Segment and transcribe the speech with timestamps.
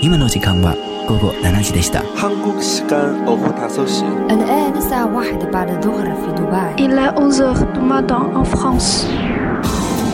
[0.00, 2.02] 今の時間は午後7時でした。
[2.14, 7.80] 한국 시간 오후 5시 الآن الساعة واحدة بعد الظهر في دبي Il est 11h du
[7.80, 9.06] matin en France.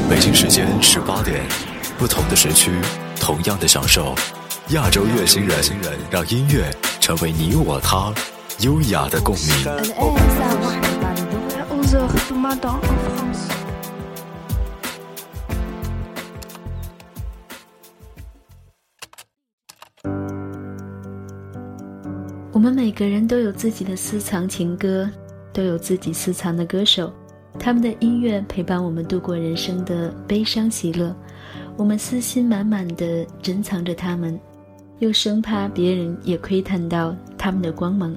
[0.08, 1.42] 北京时间十八点，
[1.98, 2.70] 不同的时区，
[3.20, 4.14] 同样的享受。
[4.70, 5.54] 亚洲乐星人，
[6.10, 6.70] 让音乐
[7.00, 8.12] 成为你我他
[8.60, 9.64] 优雅的共鸣。
[22.63, 25.09] 我们每个人都有自己的私藏情歌，
[25.51, 27.11] 都有自己私藏的歌手，
[27.59, 31.13] 他们的音乐陪伴我们度过人生的悲伤喜乐。
[31.75, 34.39] 我们私心满满的珍藏着他们，
[34.99, 38.15] 又生怕别人也窥探到他们的光芒。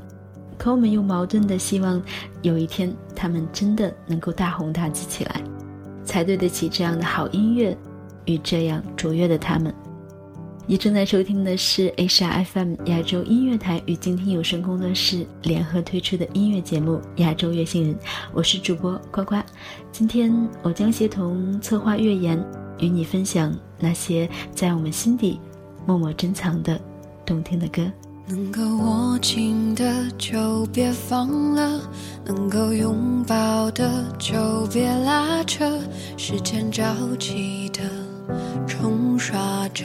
[0.56, 2.00] 可我们又矛盾的希望，
[2.42, 5.42] 有一天他们真的能够大红大紫起来，
[6.04, 7.76] 才对得起这样的好音乐
[8.26, 9.74] 与这样卓越的他们。
[10.68, 17.94] 你正在收听的是 HR FM 亚洲音乐台与静听有声工作室联合推出的音乐节目《亚洲乐星人》，
[18.32, 19.36] 我是主播呱呱。
[19.92, 22.44] 今天我将协同策划乐言，
[22.80, 25.38] 与你分享那些在我们心底
[25.86, 26.80] 默默珍藏的
[27.24, 27.88] 动听的歌。
[28.26, 31.80] 能够握紧的就别放了，
[32.24, 35.78] 能够拥抱的就别拉扯，
[36.16, 37.82] 时间着急的
[38.66, 39.84] 冲刷着，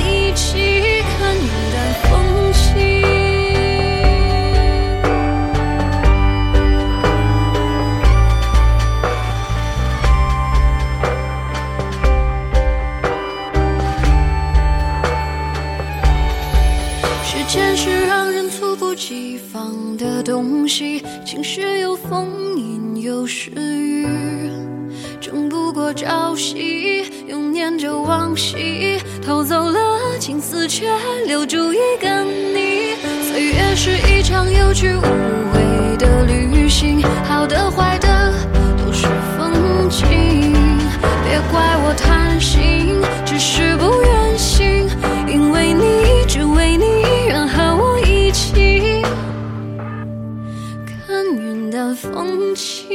[52.21, 52.87] 风轻。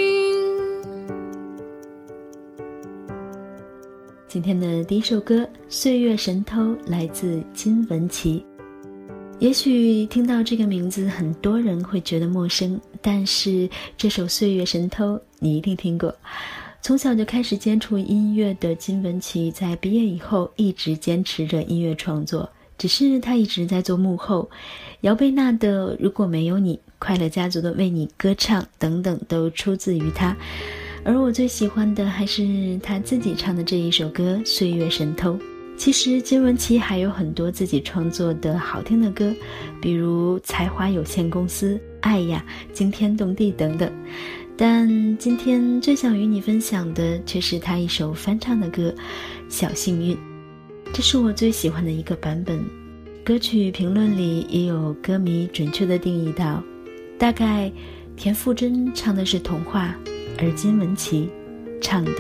[4.28, 8.46] 今天的第一首歌《岁月神偷》来自金玟岐。
[9.40, 16.14] 也许听到这个名字，很多人会觉得陌生，但是这首《岁月神偷》你一定听过。
[16.80, 22.48] 从小就开始接触音乐的金玟岐，在毕业以后一直坚持着音乐创作。
[22.78, 24.48] 只是他一直在做幕后，
[25.00, 30.36] 姚贝娜的《如果没有你》，快乐家族的《为你歌唱》等等，都出自于他。
[31.04, 35.32] 而我最喜欢的还是他自己唱的这一首歌《岁月神偷》。
[35.76, 39.32] 其实金玟岐还有很多自己创作的好听的歌，
[39.80, 42.42] 比如《才华有限公司》、《爱呀》、
[42.72, 43.92] 《惊天动地》等等。
[44.56, 48.90] 但今天最想与你分享的却是他一首翻唱的歌
[49.50, 50.16] 《小幸运》。
[50.94, 52.64] 这是我最喜欢的一个版本，
[53.22, 56.62] 歌曲评论里也有歌迷准确的定义到，
[57.18, 57.72] 大概
[58.14, 59.94] 田馥甄唱的是童话，
[60.38, 61.28] 而金玟岐
[61.80, 62.12] 唱的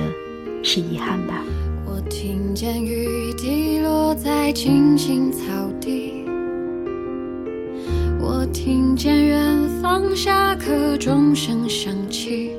[0.62, 1.42] 是遗憾吧。
[1.84, 5.38] 我听见雨滴落在青青草
[5.80, 6.24] 地，
[8.18, 12.52] 我听见远方下课钟声响起，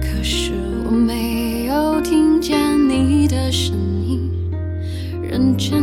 [0.00, 0.52] 可是
[0.84, 2.58] 我没有听见
[2.88, 4.30] 你的声音。
[5.22, 5.82] 认真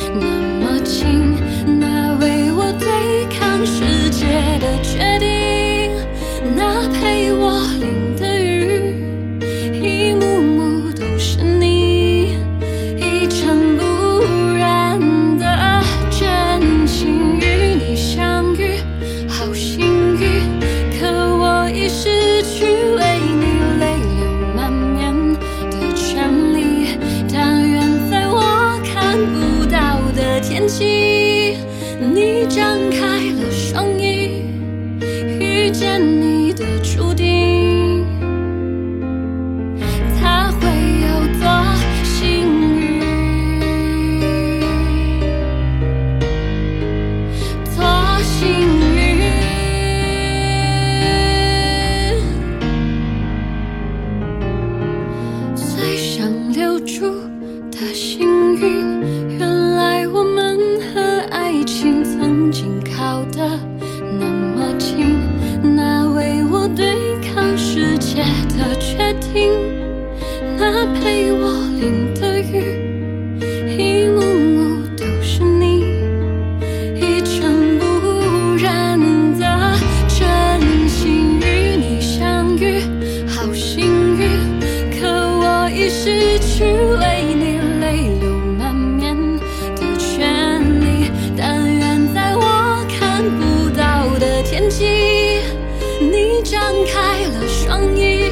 [96.51, 98.29] 张开了双翼，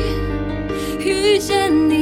[1.00, 1.99] 遇见你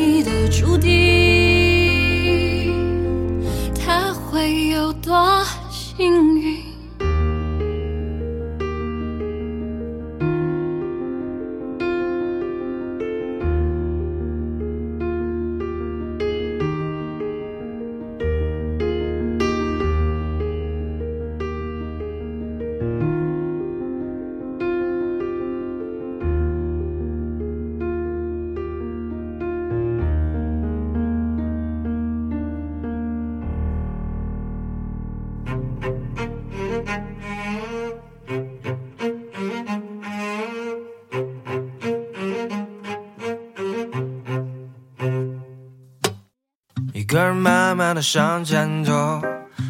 [47.07, 49.21] 一个人慢慢的向前走，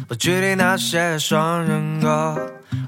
[0.08, 2.36] 不距离那些双人歌，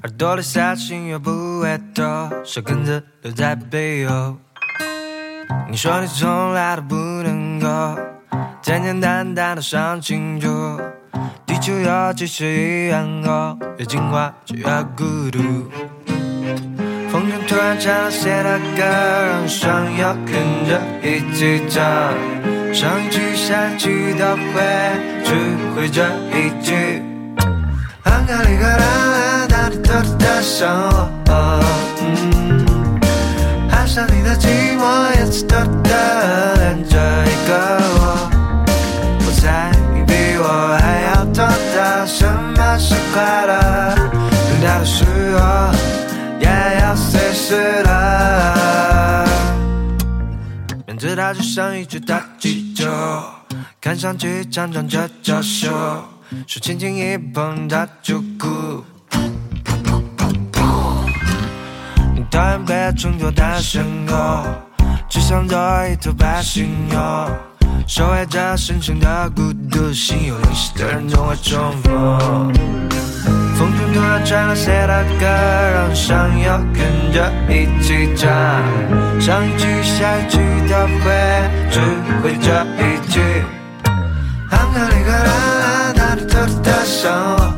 [0.03, 4.35] 耳朵里下心越不会多，舌根子留在背后。
[5.69, 7.97] 你说你从来都不能够
[8.61, 10.77] 简简单单的想清楚，
[11.45, 14.65] 地球有几十亿人口，越进化就越
[14.97, 15.39] 孤独。
[17.09, 22.60] 风筝突然唱了谁的歌，让双友跟着一起唱。
[22.73, 24.61] 上一句下一句都会，
[25.25, 25.33] 只
[25.75, 26.73] 会这一句。
[28.03, 30.67] 安卡里克拉达的的的生
[31.27, 31.61] 活，
[32.01, 32.65] 嗯，
[33.69, 34.47] 爱上你的寂
[34.77, 37.51] 寞，也是的的连着一个
[37.99, 38.01] 我。
[39.25, 40.43] 我猜你比我
[40.79, 42.25] 还要懂得什
[42.55, 45.03] 么是快乐，等到的时
[45.37, 45.39] 候
[46.39, 46.47] 也
[46.81, 47.89] 要随时的。
[50.87, 52.89] 面对它就像一只大气球，
[53.79, 55.69] 看上去强壮着娇羞，
[56.47, 58.83] 手轻轻一碰它就哭。
[62.15, 64.43] 你讨厌被衬托的身后，
[65.07, 66.99] 只想做一头白犀牛，
[67.87, 72.51] 守卫着深深的孤独，心有灵犀的人总会重逢。
[73.93, 78.29] 突然传来谁的歌，让想要跟着一起唱，
[79.19, 80.37] 上一句下一句
[80.69, 81.11] 都会，
[81.69, 81.79] 只
[82.23, 82.47] 会这
[82.79, 83.19] 一句。
[84.49, 87.53] 安卡里克拉达的的的生活，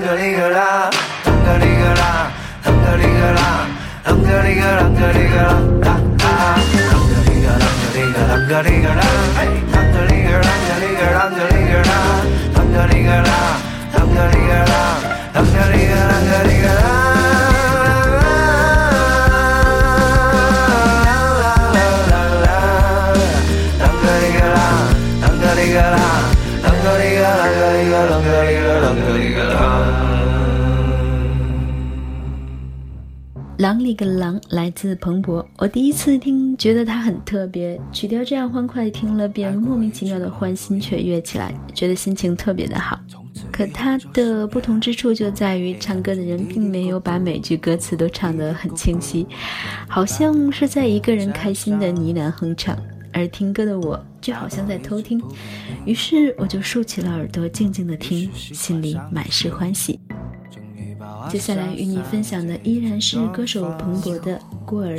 [0.00, 0.56] 啷个哩个啷，
[1.26, 2.02] 啷个哩个啷，
[2.64, 3.38] 啷个哩个啷，
[4.06, 5.44] 啷个哩个啷个哩个啷，
[5.76, 6.24] 啷
[7.04, 9.04] 个哩个啷个哩个啷个哩个啷，
[9.68, 11.92] 啷个哩个啷个哩个啷个哩个啷，
[12.54, 13.30] 啷个哩个啷，
[13.92, 14.72] 啷个哩个啷，
[15.34, 16.99] 啷个哩个啷个哩个啷。
[33.60, 42.98] 狼里个狼来自彭博，我第一次听觉得它很特别，曲调这样欢快，听了便莫名其妙的欢欣雀跃起来，觉得心情特别的好。
[43.52, 49.26] 可它的不同之处就在于，唱歌的人并没有把每句歌词都唱得很清晰，
[49.86, 52.74] 好像是在一个人开心的呢喃哼唱，
[53.12, 55.22] 而听歌的我就好像在偷听。
[55.84, 59.99] 于是我就竖起了耳朵，静静的听，心里满是欢喜。
[61.30, 64.98] 接下来与你分享的依然是歌手彭博的《过儿》。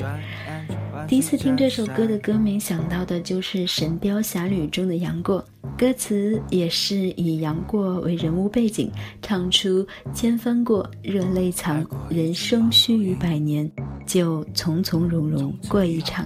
[1.07, 5.43] 第一次听这首歌的歌名，想到的就是《神雕侠侣》中的杨过，
[5.77, 8.89] 歌词也是以杨过为人物背景，
[9.21, 9.85] 唱出
[10.15, 13.69] “千帆过，热泪藏，人生须臾百年，
[14.05, 16.25] 就从从容容过一场”，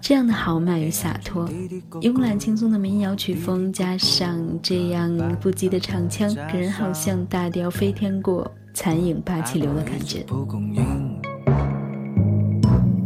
[0.00, 1.46] 这样的豪迈与洒脱，
[2.00, 8.50] 慵懒轻松的民谣曲风，加上这样不羁的唱腔，给人好像大雕飞天过。
[8.74, 10.20] 残影霸气流的感觉。
[10.20, 10.82] 蒲公英，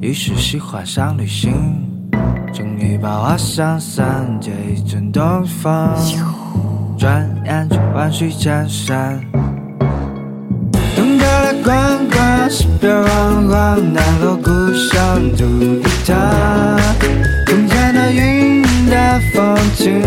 [0.00, 1.52] 于是喜欢上旅行，
[2.54, 5.92] 终于把我想散，借一阵东风，
[6.96, 9.20] 转眼就万水千山。
[10.94, 16.16] 等到了关关，石边黄黄，南锣鼓巷赌一趟，
[17.46, 20.00] 从前的云淡风轻，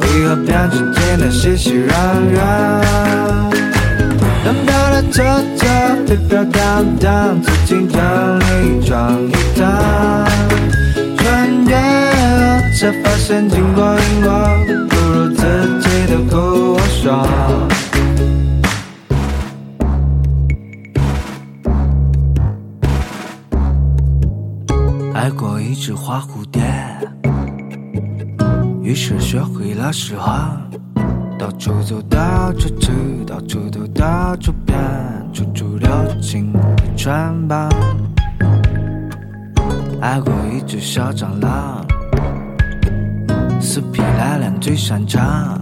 [0.00, 1.92] 为何变成今天熙熙攘
[2.34, 3.55] 攘？
[4.46, 5.24] 等到了车
[5.56, 5.66] 车
[6.06, 10.24] 飘飘荡荡，走进城里闯一趟，
[11.16, 11.82] 穿越后
[12.78, 14.30] 才发现经过因果，
[14.88, 15.42] 不如自
[15.80, 16.36] 己的苦
[16.74, 17.26] 我说。
[25.12, 26.62] 爱过一只花蝴蝶，
[28.80, 30.32] 于是学会了释怀。
[31.38, 32.90] 到处走，到处吃，
[33.26, 34.78] 到处走，到处变，
[35.32, 35.88] 处处留
[36.20, 36.60] 情的
[36.96, 37.68] 穿帮。
[40.00, 41.84] 爱过一只小蟑螂，
[43.60, 45.58] 死皮赖脸最擅长。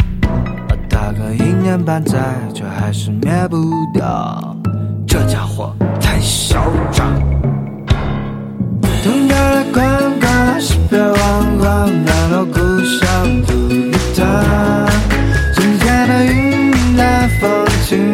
[0.89, 2.19] 打个一年半载，
[2.55, 3.57] 却还是灭不
[3.93, 4.57] 掉，
[5.07, 6.63] 这家伙太嚣
[6.93, 7.13] 张。
[9.03, 14.25] 等到了关关，石边黄黄，南锣鼓巷赌一趟。
[17.41, 18.13] 风景，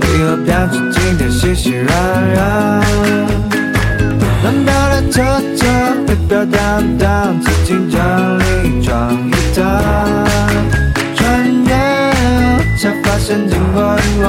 [0.00, 1.88] 为何变成今天熙熙攘
[2.34, 2.36] 攘？
[4.42, 5.22] 等到了车
[5.56, 5.66] 车
[6.06, 8.42] 飘飘荡荡，紫禁城里
[8.82, 9.62] 转一趟，
[11.14, 11.22] 转
[11.66, 11.70] 眼
[12.78, 14.26] 才发现经过因果，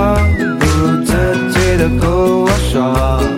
[0.60, 1.12] 不如自
[1.52, 3.35] 己的苦我说。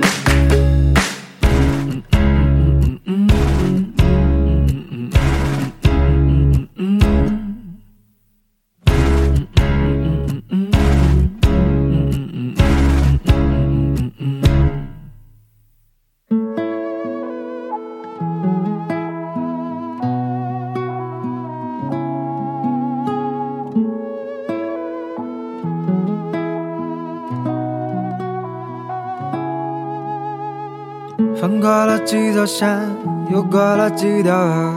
[32.07, 32.89] 几座山，
[33.29, 34.73] 游过了几条河，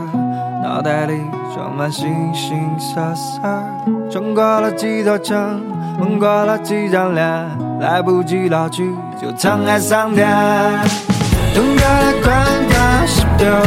[0.61, 1.13] 脑袋里
[1.55, 3.39] 装满形形色色。
[4.11, 5.61] 穿过了几座城，
[5.97, 7.23] 吻过了几张脸，
[7.79, 10.27] 来不及老去，就沧海桑田。
[11.55, 13.61] 等到了关关，石边黄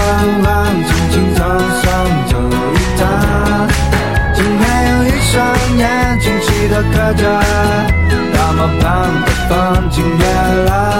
[0.44, 1.48] 黄，轻轻松
[1.80, 1.88] 松
[2.28, 2.36] 走
[2.74, 3.02] 一趟。
[4.34, 5.32] 睁开有一双
[5.78, 7.40] 眼睛记得刻着
[8.34, 8.84] 大漠旁
[9.24, 10.93] 的风景月亮。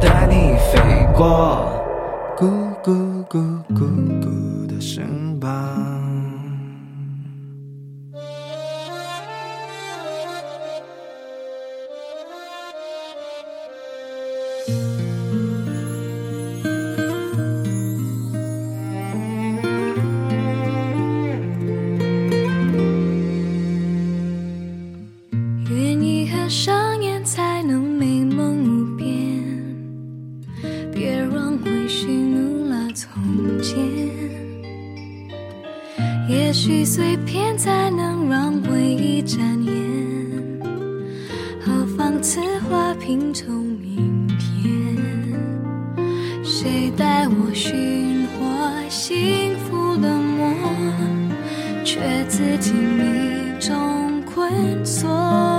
[0.00, 1.66] 带你飞过
[2.36, 2.48] 咕
[2.82, 3.84] 咕咕咕
[4.20, 5.99] 咕的声吧
[52.00, 54.50] 却自己迷中困
[54.86, 55.49] 锁。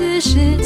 [0.00, 0.56] 此时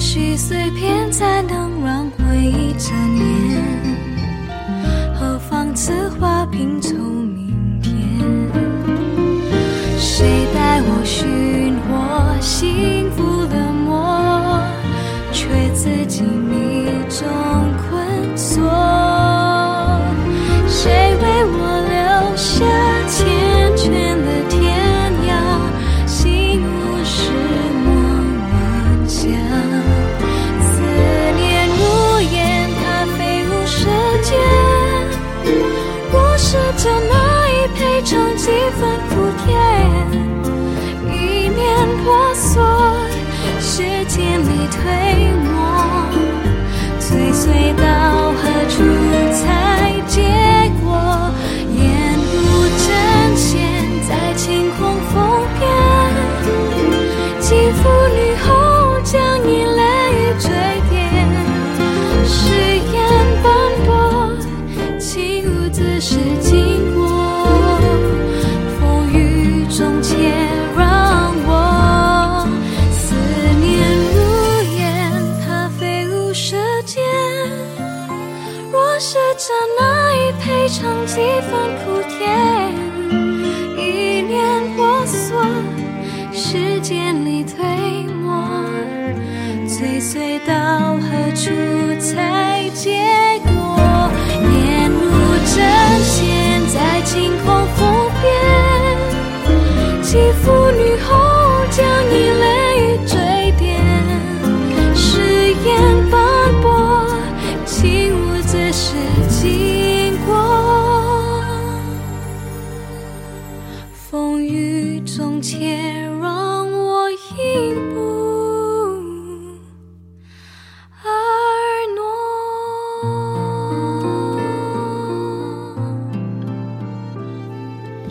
[0.00, 3.62] 许碎片才能让回忆缠绵，
[5.14, 7.94] 何妨此花拼凑明天？
[9.98, 12.99] 谁带我寻获心？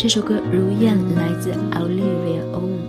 [0.09, 2.79] 这首歌《如燕》来自 Olivia Ong，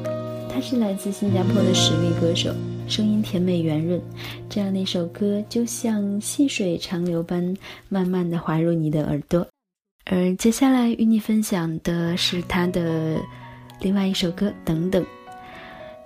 [0.49, 2.51] 她是来自新加坡的实力歌手，
[2.89, 4.01] 声音甜美圆润。
[4.49, 7.55] 这样的一首歌就像细水长流般，
[7.91, 9.47] 慢慢的滑入你的耳朵。
[10.07, 13.21] 而接下来与你分享的是她的
[13.83, 15.03] 另外一首歌《等等》。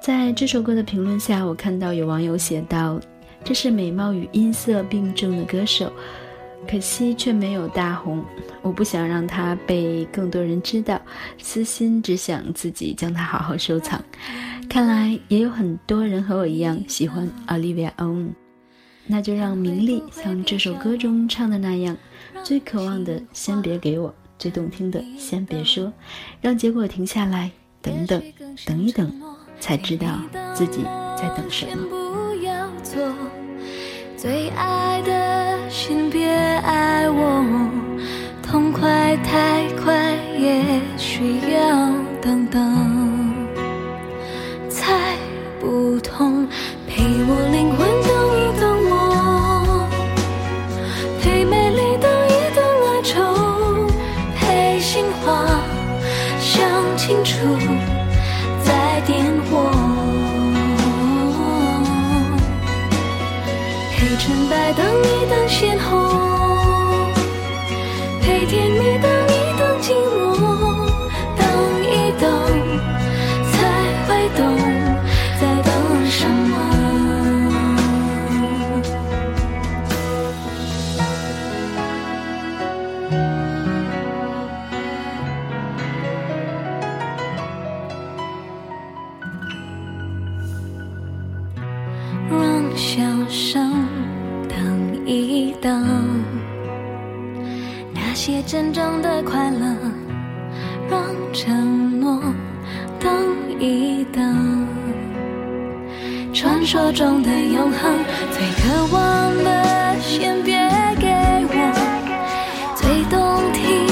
[0.00, 3.00] 在这首歌的评论下，我看到有网友写道
[3.44, 5.92] ：“这是美貌与音色并重的歌手。”
[6.68, 8.24] 可惜却没有大红。
[8.62, 11.00] 我不想让它被更多人知道，
[11.38, 14.03] 私心只想自己将它好好收藏。
[14.68, 18.31] 看来也有很多人和我一样喜欢 Olivia On，
[19.07, 21.96] 那就让名利像这首歌中唱的那样，
[22.42, 25.92] 最渴望的先别给我，最动听的先别说，
[26.40, 27.50] 让结果停下来，
[27.83, 28.22] 等等，
[28.64, 29.12] 等一等，
[29.61, 30.07] 才知道
[30.55, 30.83] 自己
[31.16, 31.87] 在等什么。
[34.16, 35.13] 最爱的，
[35.87, 37.44] 请别爱我，
[38.42, 41.92] 痛快太快，也需要
[42.23, 43.35] 等等。
[44.70, 44.94] 才
[45.61, 46.49] 不痛，
[46.88, 47.93] 陪我灵魂
[95.44, 96.24] 等一等，
[97.92, 99.76] 那些真正的快乐，
[100.88, 101.02] 让
[101.33, 102.22] 承诺
[102.98, 103.12] 等
[103.61, 104.66] 一等。
[106.33, 107.92] 传说中的永恒，
[108.30, 110.57] 最渴望的先别
[110.98, 111.09] 给
[111.48, 111.54] 我，
[112.74, 113.87] 最动听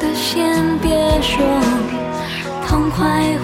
[0.00, 1.44] 的先别说，
[2.66, 3.36] 痛快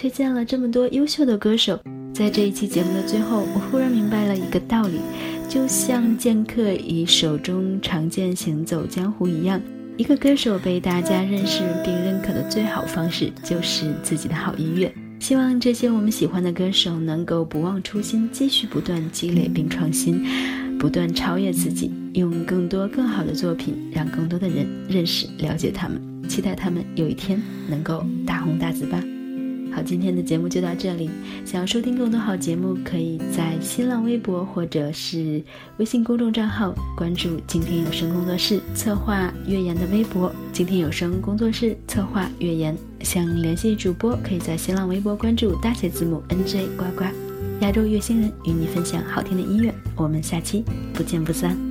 [0.00, 1.76] 推荐了这么多优秀的歌手，
[2.14, 5.00] 在这一期节目的最后，我忽然明白了一个道理，
[5.48, 9.60] 就像剑客以手中长剑行走江湖一样，
[9.96, 14.94] 一个歌手被大家认识并认可的最好方式就是自己的好音乐。
[15.18, 20.24] 希望这些我们喜欢的歌手能够不忘初心，继续不断积累并创新，
[20.78, 26.00] 不断超越自己，用更多更好的作品让更多的人认识了解他们。
[26.28, 29.02] 期待他们有一天能够大红大紫吧。
[29.72, 31.08] 好，今天的节目就到这里。
[31.44, 35.42] 想要收听更多好节目，可以在新浪微博或者是
[35.76, 42.76] 微信公众账号关注“静听有声工作室”策划月言的微博“静听有声工作室策划月言”。
[43.00, 47.04] 想联系主播，可以在新浪微博关注大写字母 NJ 呱呱。
[47.60, 51.67] 亚洲月星人与你分享好听的音乐，我们下期不见不散。